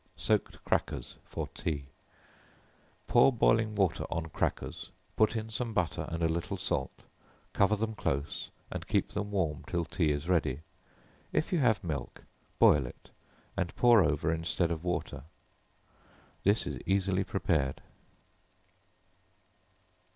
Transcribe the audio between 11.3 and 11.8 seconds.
if you